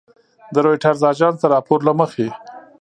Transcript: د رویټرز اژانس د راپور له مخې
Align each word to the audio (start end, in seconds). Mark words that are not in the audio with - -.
د 0.53 0.55
رویټرز 0.65 1.01
اژانس 1.11 1.37
د 1.41 1.45
راپور 1.53 1.79
له 1.87 1.93
مخې 1.99 2.27